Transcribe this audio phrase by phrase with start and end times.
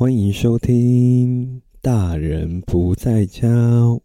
[0.00, 3.46] 欢迎收听《大人不在家》，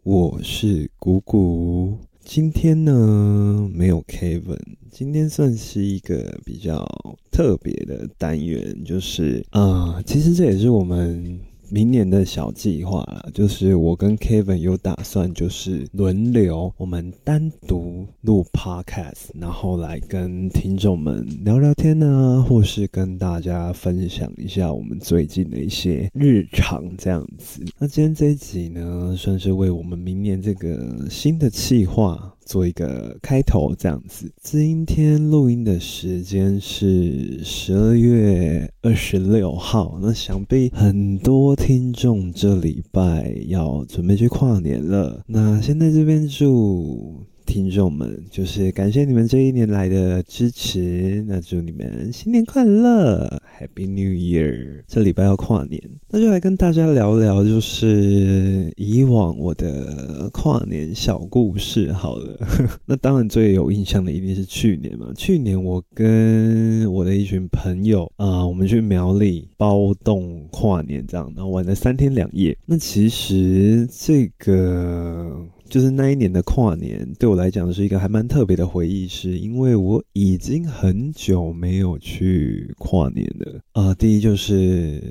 [0.02, 1.96] 我是谷谷。
[2.22, 6.86] 今天呢，没有 Kevin，今天算是一个比较
[7.32, 11.40] 特别的单元，就是啊，其实这也是我们。
[11.70, 27.64] 明年的小计划了，就是我跟 Kevin 有打算，就是轮流我们单独录 Podcast，然后来跟听众们聊聊天呢，或是跟大家分享一下我们最近的一些日常这样子。
[27.78, 32.32] 那今天这一集呢，算是为我们明年这个新的计划。
[32.46, 34.32] 做一个开头这样子。
[34.40, 45.22] 今天录音的时间是十二月二十六号，那想必很多听众这礼拜要准备去跨年了。
[45.26, 47.26] 那先在这边祝。
[47.46, 54.82] 听众们，就是感谢你们这一年来的支持，那祝你们新年快乐，Happy New Year！
[54.86, 61.92] 这礼拜要跨年，那就来跟大家聊聊，就是以往我的跨年小故事。
[61.92, 62.38] 好了，
[62.86, 65.12] 那当然最有印象的一定是去年嘛。
[65.16, 72.56] 去年我跟我的一群朋友啊，我们去苗栗包栋跨年，这样，然后玩了三天两夜。
[72.66, 75.46] 那其实这个。
[75.68, 83.60] 就是那一年的跨年，对我来讲是一个还蛮特别的回忆，是因为我已经很久没有去跨年了。
[83.72, 85.02] 啊，第一就是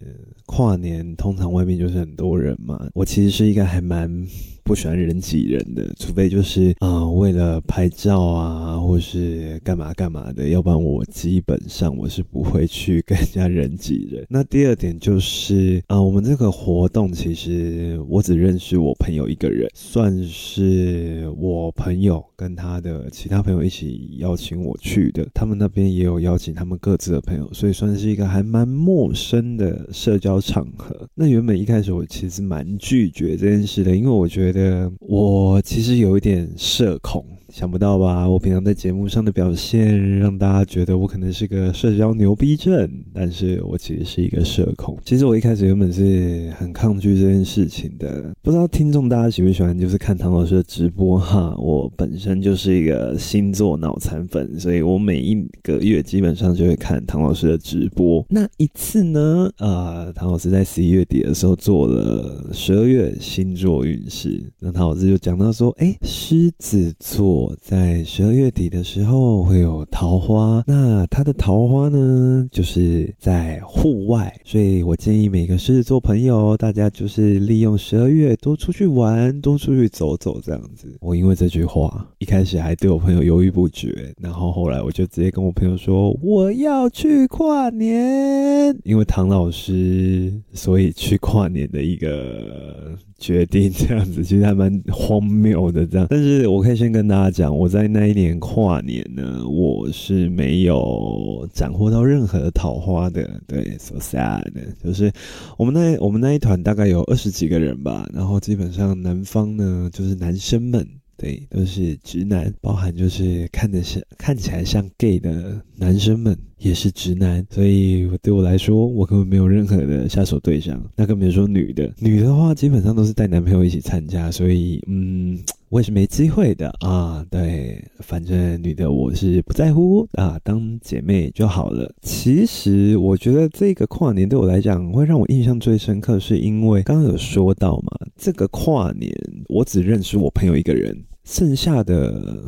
[0.46, 4.26] 跨年通常外面就是很多人嘛，我其实是一个还蛮。
[4.66, 14.26] 不喜欢人挤人的，除非就是啊，为了拍照啊，或是干嘛干嘛的，要不然我基本上我是不会去跟人家人挤人。
[14.28, 31.08] 那第二点就是啊，我们这个活动其实我只认识我朋友一个人，算是我朋友跟他的其他朋友一起邀请我去的，他们那边也有邀请他们各自的朋友，所以算是一个还蛮陌生的社交场合。
[31.14, 34.55] 那原本一开始我其实蛮拒绝这件事的，因为我觉得。
[34.56, 37.24] 的我其实有一点社恐。
[37.50, 38.28] 想不到吧？
[38.28, 44.98] 我平常在节目上的表现，让大家觉得我可能是个社交牛逼症，但是我其实是一个社恐。
[45.06, 48.34] 其实我一开始原本是很抗拒这件事情的。
[48.42, 51.56] 不知道听众大家喜不喜欢，就是看唐老师的直播哈。
[51.58, 58.26] 我本身就是一个星座脑残粉，所以我每一个月基本上就会看唐老师的直播。
[58.28, 67.45] 那一次呢，呃，唐老师在十一月底的时候做了十二月星座运势，那唐老师就讲到说，哎，狮子座。
[67.46, 80.98] 我在十二月底的时候会有桃花，那它的桃花呢，就是在户外，所以我建议每个狮子座朋友，大家就是利用十二月多出去玩，多出去走走这样子。
[81.02, 92.98] 我因为这句话，一开始还对我朋友犹豫不决，然后后来我就直接跟我朋友说我要去跨年，因为唐老师，所以去跨年的一个。
[93.18, 95.88] 决定这样子，其实还蛮荒谬的。
[95.88, 103.42] 这样，但是我可以先跟大家讲，我在那一年跨年呢，我是没有斩获到任何桃花的。
[103.48, 104.44] 对，so sad，
[104.84, 105.12] 就是
[105.58, 110.88] 我们那我们那一团大概有二十几个人吧，然后基本上男方呢就是男生们。
[111.18, 120.84] 对，都是直男，包含就是看的是看起来像 gay 的男生们也是直男，所以对我来说，我根本没有任何的下手对象。
[120.96, 125.38] 那更别说女的，女的话基本上都是带男朋友一起参加，所以嗯，
[125.70, 127.24] 我也是没机会的啊。
[127.30, 131.94] 对，反正女的我是不在乎啊，当姐妹就好了。
[132.02, 139.16] 其实我觉得这个跨年对我来讲，会让我印象最深刻，是因为刚刚有说到嘛，这个跨年
[139.50, 140.98] 我只认识我朋友一个人。
[141.26, 142.44] 剩下的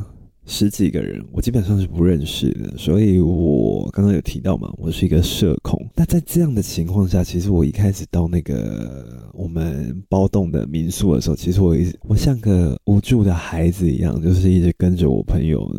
[0.50, 5.86] 十几个人，我基本上是不认识的，所以我刚刚有提到嘛，我是一个社恐。
[5.94, 15.70] 那在这样的情况下，其实我一开始到那个我们包栋的民宿的时候，其实我一我像个无助的孩子一样，就是一直跟着我朋友，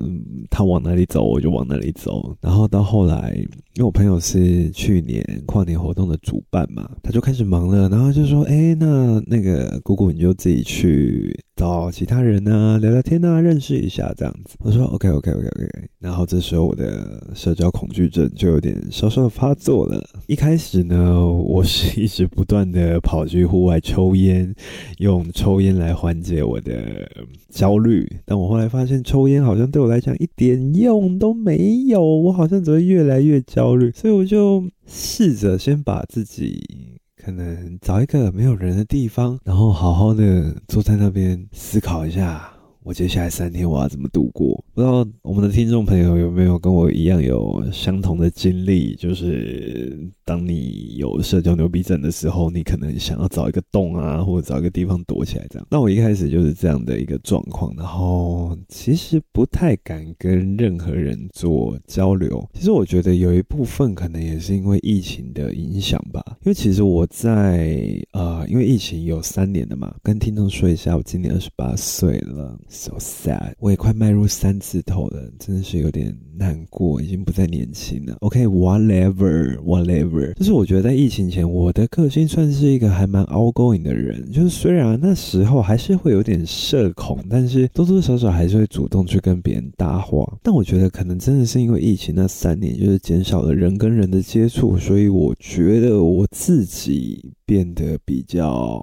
[0.51, 2.37] 他往哪里走我就往哪里走。
[2.43, 3.35] 然后到后来，
[3.75, 14.57] 因为我朋友是去年跨年活动的主办嘛，他就开始忙了，然后就说：“哎，那那个姑姑你就自己去。”找其他人呢，聊聊天啊，认识一下这样子。
[14.61, 15.69] 我说 OK OK OK OK。
[15.99, 20.01] 然后这时候我的社交恐惧症就有点稍稍的发作了。
[20.29, 24.55] 一开始呢，我是一直不断的跑去户外抽烟，
[24.99, 27.11] 用抽烟来缓解我的
[27.51, 28.09] 焦虑。
[28.25, 33.91] 但我后来发现，抽烟好像对我来讲一点用都没有，我好像只会越来越焦虑。
[33.91, 36.63] 所以我就试着先把自己。
[37.29, 42.51] 可能找一个没有人的地方，然后好好的坐在那边思考一下，
[42.83, 44.65] 我接下来三天我要怎么度过？
[44.73, 55.67] 不知道我们的听众朋友有没有跟我一样有相同的经历，就是当你有社交牛逼症的时候，你可能想要找一个洞啊，或者找一个地方躲起来这样。
[55.71, 62.47] 那我一开始就是这样的一个状况，然后其实不太敢跟任何人做交流。
[62.53, 78.19] 其实我觉得有一部分可能也是因为疫情的影响吧，因为其实我在呃，因为疫情有三年了嘛，跟听众说一下，我今年二十八岁了，so sad，我也快迈入三字头了，真的是有点难过，已经不再年轻了。
[78.21, 90.27] OK，whatever，whatever，就是我觉得在疫情前，我的个性算是一个还蛮 outgoing 的人，就是虽然那时候还是会有点社恐，但是多多少少还是会主动去跟别人搭话。
[90.43, 98.83] 但我觉得可能真的是因为疫情那三年，就是减少了人跟人的接触，所以我觉得我自己变得比较。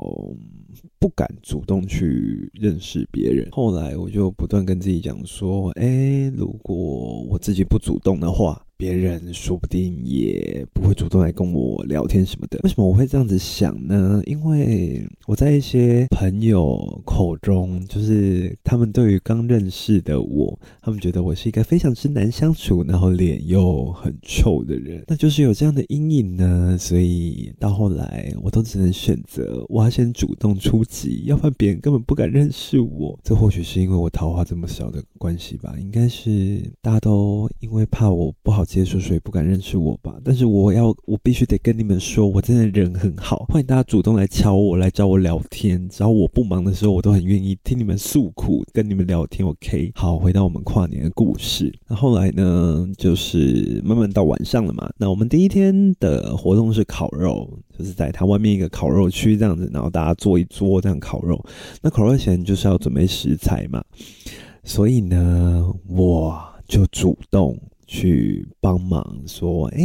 [0.98, 8.60] 不敢主动去认识别人，后来我就不断跟自己讲说：，哎，如果我自己不主动的话。
[8.78, 12.60] 别人说不定也不会主动来跟我聊天什么的。
[12.64, 14.22] 为什么我会这样子想呢？
[14.26, 25.06] 因为我在一些朋友口中，就是他们对于刚认识的我，他们觉得我是一个非常之难相处，然后脸又很臭的人。
[25.08, 33.18] 那就是有这样的阴影呢，所以到后来我都只能选择我要先主动出击，要不然别人根本不敢认识我。
[33.24, 35.74] 这或许是因为我桃花这么小的关系吧？
[35.80, 38.65] 应该是大家都因为怕我不好。
[38.66, 40.16] 接触，所以不敢认识我吧？
[40.24, 45.88] 但是我要，我必须得跟你们说，我真的人很好，欢迎大家主动来敲我，来找我聊天。
[45.88, 49.48] 只要我不忙的时候，我都很愿意听你们诉苦，跟你们聊天。
[49.48, 51.72] OK，好，回到我们跨年的故事。
[51.88, 54.90] 那后来呢，就是慢慢到晚上了嘛。
[54.98, 57.48] 那我们第一天的活动是烤肉，
[57.78, 61.44] 就是在它外面一个烤肉区这样子，然后大家坐一桌这样烤肉。
[61.82, 63.84] 那烤肉前就是要准备食材嘛，
[64.64, 67.58] 所以呢，我就主动。
[67.88, 69.82] 去帮忙说，哎，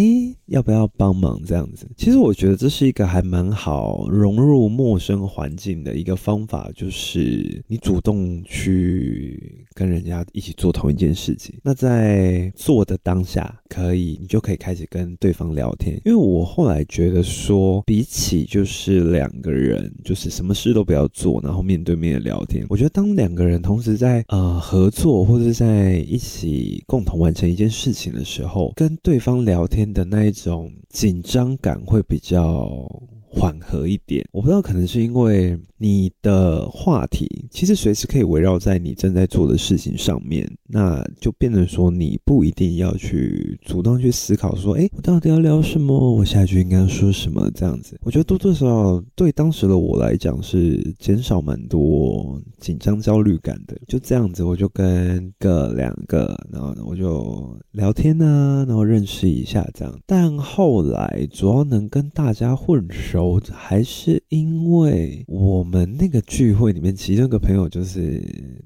[0.47, 1.87] 要不要帮忙这样子？
[1.97, 11.55] 其实我觉得这是一个还蛮好融入陌生环境的一个方法，就是你主动去跟人家一起做同一件事情。
[11.63, 16.01] 那在做的当下，可以你就可以开始跟对方聊天。
[16.05, 27.90] 因为我后来觉得说，比起就是两个人就是什么事都不要做，然后面对面的聊天，我觉得当两个人同时在呃合作或者在一起共同完成一件事。
[27.91, 32.89] 事情的时候，跟对方聊天的那一种紧张感会比较。
[33.33, 45.97] 缓和一点，我不知道，可能是因为你的话题其实随时可以围绕在你正在做的事情上面，那就变成说你不一定要去主动去思考说，哎，我到底要聊什么？
[46.17, 47.49] 我下一句应该说什么？
[47.55, 53.77] 这样子，我觉得多多少少对当时的我来讲是减少蛮多紧张焦虑感的。
[53.87, 59.99] 就这样子，我就跟个两个，然后我就聊天啊，然后认识一下这样。
[60.05, 63.20] 但后来主要能跟大家混熟。
[63.53, 68.23] 还是因为我们那个聚会里面，其中一个朋友就是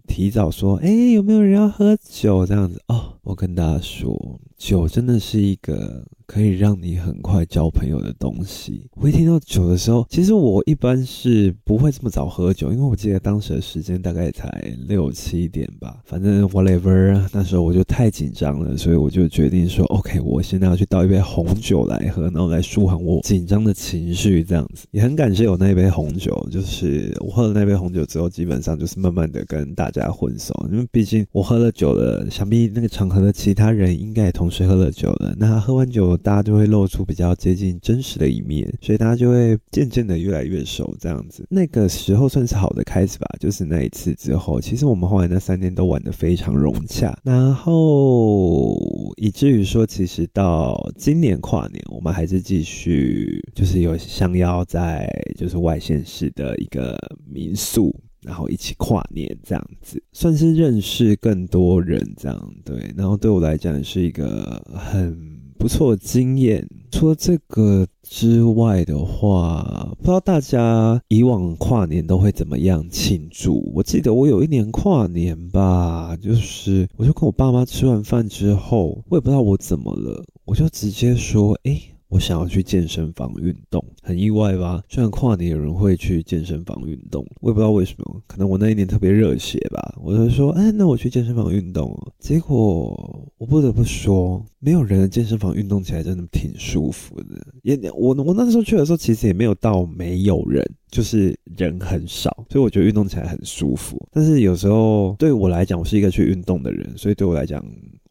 [0.06, 6.06] 提早说：“哎，有没有人要喝酒？”这样子哦，我跟大家说，酒真的是一个。
[6.26, 8.86] 可以让你很快交朋友的东西。
[8.94, 14.48] 我一听到酒的时候，其实我一般是不会这么早喝酒，因为我记得当时的时间大概才
[14.88, 16.00] 六七点吧。
[16.04, 24.42] 反正 whatever，那时候我就太紧张了，所以我就决定说，OK，我现在要去倒一杯红酒来喝，然后来舒缓我紧张的情绪。
[24.42, 30.54] 这样子也很感谢有那一杯红酒，就是我喝了那杯红酒之后，基本上就是慢慢的跟大家混熟。
[30.72, 35.34] 因为毕竟我喝了酒了，想必那个场合的其他人应该也同时喝了酒了。
[35.38, 36.13] 那喝完酒。
[36.16, 41.46] 大家就会露出比较接近真实的一面，所以大家就会渐渐的越来越熟，这样子。
[41.50, 48.78] 那个时候算是好的开始吧，就是那一次之后，其实我们后来那三天都玩的非常融洽，然后
[49.16, 65.33] 以至于说，其实到今年跨年，我们还是继续就是有相邀在就是外县市的一个民宿，然后一起跨年这样子，算是认识更多人这样对，然后对我来讲是一个很。
[65.64, 66.68] 不错的经验。
[66.92, 73.72] 除了这个之外的话，不知道大家以往跨年都会怎么样庆祝？
[73.74, 81.80] 我记得我有一年跨年吧，就是我就跟我爸妈吃完饭之后，我也不知道我怎么了，我就直接说：“哎。”
[82.10, 84.80] 我想要去健身房运动，很意外吧？
[84.88, 89.96] 虽然跨年有人会去健身房运动，我也不知道为什么，可能我那一年特别热血吧。
[90.00, 91.92] 我就说，哎，那我去健身房运动。
[92.20, 97.46] 结果我不得不说，没有人的健身房运动起来真的挺舒服的。
[97.62, 100.64] 也我我那时候去的时候，其实也没有到没有人。
[100.90, 104.00] 就是人很少，所以我觉得运动起来很舒服。
[104.12, 107.62] 但是有时候对我来讲，我是一个去运动的人，所以对我来讲，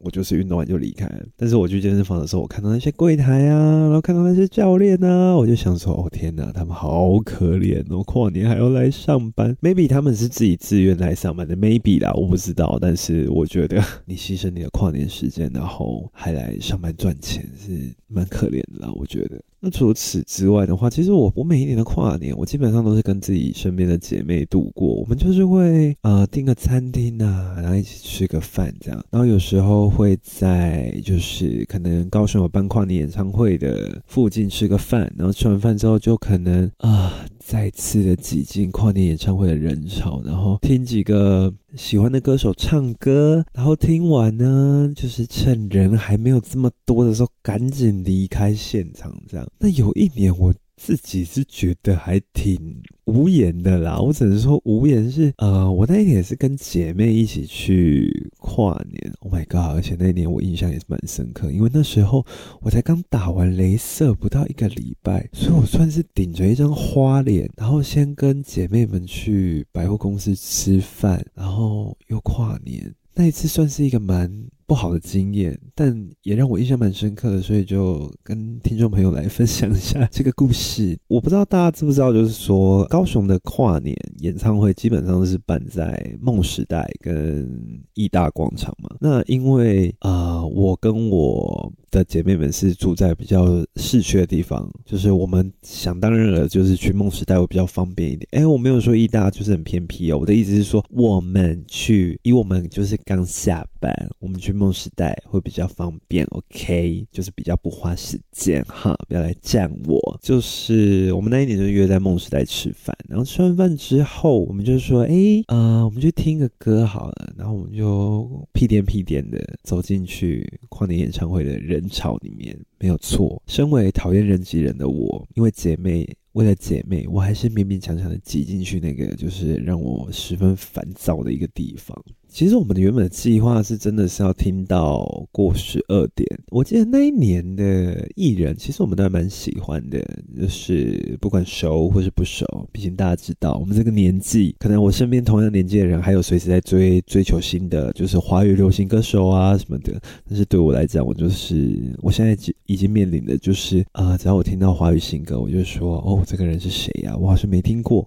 [0.03, 1.09] 我就是运动完就离开。
[1.35, 9.55] 但是我去健身房的时候，我看到那些柜台啊，然后看到那些教练啊，我就想说，哦天哪，他们好可怜哦，跨年还要来上班。
[9.61, 12.77] Maybe 他们是自己自愿来上班的，Maybe 啦，我不知道。
[12.81, 18.91] 但是我觉得 你牺牲你的跨年时间，然后还来上班赚钱，是蛮可怜的啦。
[18.93, 19.41] 我觉得。
[19.65, 24.89] 那除此之外的话，其实我我每一年的跨年，我基本上都是跟自己身边的姐妹度过。
[24.89, 29.01] 我们就是会呃订个餐厅啊，然后一起吃个饭这样。
[29.09, 49.47] 然后有时候会在就是可能高雄有办跨年演唱会的附近吃个饭，然后吃完饭之后就可能啊再次的挤进跨年演唱会的人潮，然后听几个喜欢的歌手唱歌，然后听完呢，就是趁人还没有这么多的时候赶紧离开现场这样。
[49.59, 50.53] 那有一年我。
[50.75, 59.75] 自己是觉得还挺无言的啦，我只能说无言是呃，我那一年是跟姐妹一起去跨年，Oh my god！
[59.75, 62.25] 而且那一年我印象也是蛮深刻，因为那时候
[62.61, 74.31] 我才刚打完镭射不到一个礼拜，所以我算是顶着一张花脸，然后先跟姐妹们去百货公司吃饭，然后又跨年，那一次算是一个蛮。
[74.65, 80.97] 不好的经验，但也让我印象蛮深刻的，所以就跟听众朋友来分享一下这个故事。
[81.07, 87.47] 我不知道大家知不知道，就是说高雄的跨年演唱会基本上都是办在梦时代跟
[87.95, 88.89] 义大广场嘛。
[88.99, 98.25] 那因为啊，我跟我的姐妹们是住在比较市区的地方，就是我们想当然了，就是去梦时代会比较方便一点。
[98.31, 104.52] 哎，我没有说义大就是很偏僻哦，我的意思是说，我们去，以我们就是刚下班，我们去。
[104.53, 110.19] 梦时代会比较方便，OK，就是比较不花时间哈，不要来占我。
[110.21, 123.41] 就是我们那一年就约在梦时代吃饭，然后吃完饭之后，我们就说，哎，呃，我们就听个歌好了，然后我们就屁颠屁颠的走进去跨年演唱会的人潮里面，没有错。
[123.47, 126.07] 身为讨厌人挤人的我，因为姐妹。
[126.33, 131.95] 为了姐妹，我还是勉勉强强的挤进去那个就是让我十分烦躁的一个地方。
[132.33, 136.27] 其实我们的原本计划是真的是要听到过十二点。
[136.47, 140.03] 我记得那一年的艺人，其实我们都还蛮喜欢的，
[140.35, 150.01] 就是不管熟或是不熟，毕竟大家知道我们这个年纪，可能我身边同样年纪的人还有随时在追追求新的就是华语流行歌手啊什么的。
[150.27, 152.35] 但是对我来讲，我就是我现在
[152.65, 156.23] 已经面临的就是啊，只要我听到华语新歌，我就说哦。
[156.25, 157.15] 这个人是谁呀？
[157.15, 158.03] 我好像没听过。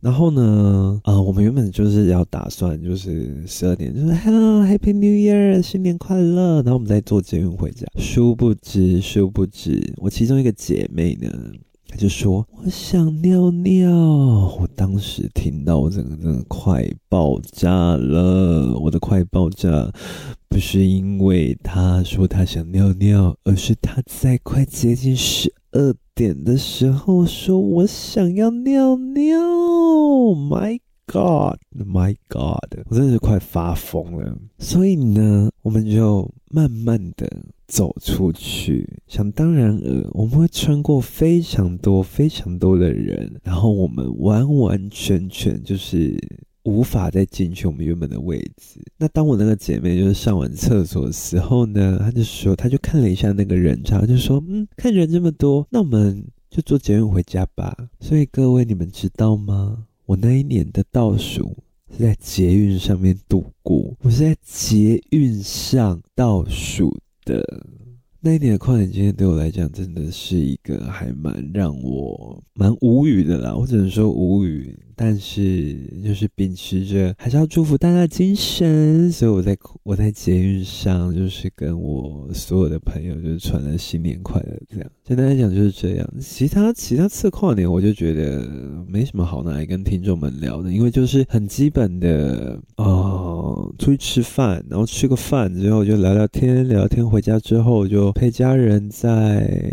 [0.00, 6.62] 然后呢，啊，我们原本就是要打算，就是十二点，就是 Hello Happy New Year，新年快乐。
[6.62, 7.86] 然后我们再坐捷运回家。
[7.96, 11.28] 殊不知，殊不知，我其中一个姐妹呢，
[11.86, 13.90] 她就说我想尿尿。
[14.58, 18.78] 我当时听到，我整个真的快爆炸了。
[18.80, 19.92] 我的快爆炸，
[20.48, 25.94] 不是因为她说她想尿尿，而是她在快接近十二。
[26.12, 29.38] 点的时候说：“我想要尿尿。
[30.30, 34.38] Oh ”My God，My God，我真的是快发疯了。
[34.58, 37.28] 所以呢，我们就慢慢的
[37.66, 38.88] 走出去。
[39.08, 46.16] 想当然尔，我们会穿过非常多、非常多的人，然后我们完完全全就是。
[46.64, 48.78] 无法再进去我们原本的位置。
[48.98, 57.74] 那当我那个姐妹就是上完厕所的时候呢，她就说，她就看了一下那个人潮，就说，嗯，看人这么多，那我们就坐捷运回家吧。
[57.98, 59.86] 所以各位，你们知道吗？
[60.10, 61.56] 我那一年的倒数
[61.92, 66.92] 是在捷运上面度过，我是在捷运上倒数
[67.24, 67.40] 的。
[68.22, 73.56] 那一年的跨年今天对我来讲，真的是一个还蛮让我蛮无语的啦。
[73.56, 74.78] 我只能说无语。
[74.94, 75.74] 但是，
[76.04, 84.90] 就是秉持着还是要祝福大家精神，所以我在我在捷运上，就是跟我所有的朋友，就传了新年快乐这样。
[85.02, 86.06] 简单来讲就是这样。
[86.20, 88.46] 其他其他次跨年，我就觉得
[88.86, 93.09] 没什么好拿来跟听众们聊的，因为就是很基本的哦，
[93.78, 99.72] 出去吃饭，然后吃个饭之后就聊聊天，聊聊天回家之后就陪家人在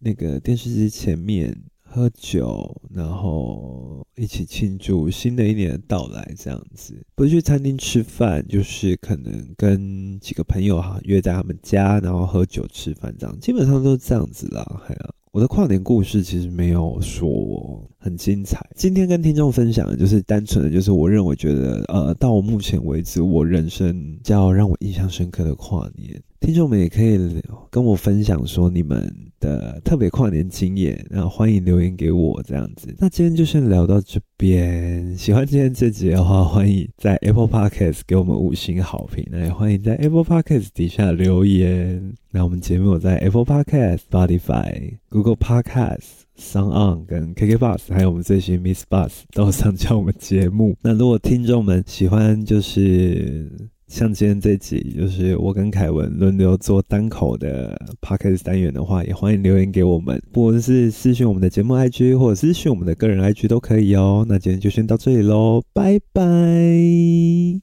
[0.00, 1.56] 那个电视机前面。
[1.94, 6.98] 喝酒，然后一起庆祝新的一年的到来，这样子。
[7.14, 14.64] 不去餐厅吃饭，就是可能跟几个朋友哈约在他们家，然后喝酒吃饭，这样基本上都是这样子啦。
[14.82, 18.60] 还有我的跨年故事其实没有说很精彩。
[18.76, 26.22] 今天跟听众分享的就是单纯的，就是我认为觉得呃，到目前为止我人生较让我印象深刻的跨年。
[26.42, 32.92] 听众们也可以跟我分享说你们的特别跨年经验，然后欢迎留言给我这样子。
[32.98, 42.12] 那今天就先聊到这边，喜欢今天这集的话，欢迎在 Apple Podcasts 给我们五星好评，那也欢迎在 Apple Podcasts 底下留言。
[42.32, 50.76] 那我们节目有在 Apple Podcast、Spotify、Google Podcasts、Sound On 跟 KK Bus，还有我们最新 Miss Bus 都上架我们节目。
[50.82, 53.70] 那如果听众们喜欢，就是。
[53.92, 64.24] 像今天这集，就是我跟凯文轮流做单口的 podcast 单元的话，也欢迎留言给我们，不论是私讯我们的节目 IG，或者私讯我们的个人 IG 都可以哦。
[64.26, 67.60] 那今天就先到这里喽，拜拜。